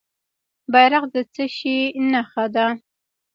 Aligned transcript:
بیرغ 0.71 1.03
د 1.13 1.15
څه 1.33 1.45
شي 1.55 1.77
نښه 2.11 2.45
ده؟ 2.55 2.67